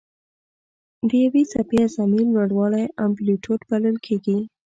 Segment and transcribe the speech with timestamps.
[1.07, 4.37] د یوې څپې اعظمي لوړوالی امپلیتیوډ بلل کېږي.